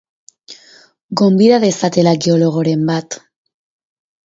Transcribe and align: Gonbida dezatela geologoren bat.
Gonbida 1.21 1.59
dezatela 1.65 2.15
geologoren 2.27 2.89
bat. 2.91 3.21